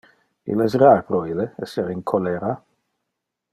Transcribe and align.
Il 0.53 0.63
es 0.65 0.77
rar 0.83 1.03
pro 1.09 1.19
ille 1.33 1.47
esser 1.67 1.87
in 1.97 2.01
cholera. 2.13 2.53